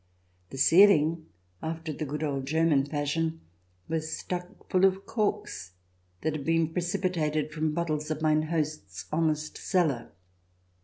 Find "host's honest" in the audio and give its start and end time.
8.49-9.59